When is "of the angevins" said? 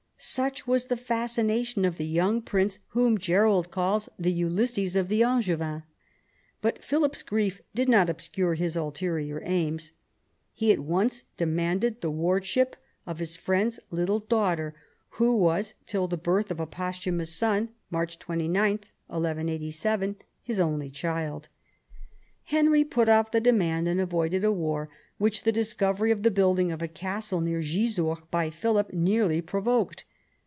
4.95-5.81